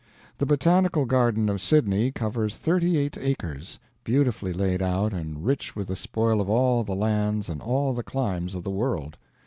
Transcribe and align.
The 0.39 0.47
botanical 0.47 1.05
garden 1.05 1.47
of 1.47 1.61
Sydney 1.61 2.11
covers 2.11 2.57
thirty 2.57 2.97
eight 2.97 3.19
acres, 3.19 3.77
beautifully 4.03 4.51
laid 4.51 4.81
out 4.81 5.13
and 5.13 5.45
rich 5.45 5.75
with 5.75 5.89
the 5.89 5.95
spoil 5.95 6.41
of 6.41 6.49
all 6.49 6.83
the 6.83 6.95
lands 6.95 7.49
and 7.49 7.61
all 7.61 7.93
the 7.93 8.01
climes 8.01 8.55
of 8.55 8.63
the 8.63 8.71
world. 8.71 9.19